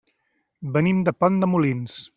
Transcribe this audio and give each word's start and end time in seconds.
Venim 0.77 1.05
de 1.11 1.15
Pont 1.23 1.39
de 1.45 1.51
Molins. 1.55 2.05